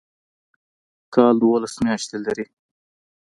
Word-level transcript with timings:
کال 1.13 1.33
دوولس 1.41 1.75
میاشتې 1.85 2.17
لري 2.25 2.45